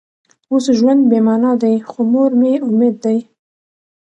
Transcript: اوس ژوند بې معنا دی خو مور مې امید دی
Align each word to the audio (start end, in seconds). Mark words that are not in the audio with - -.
اوس 0.51 0.65
ژوند 0.77 1.01
بې 1.09 1.19
معنا 1.25 1.51
دی 1.61 1.75
خو 1.89 1.99
مور 2.11 2.31
مې 2.39 2.53
امید 2.67 2.95
دی 3.03 3.17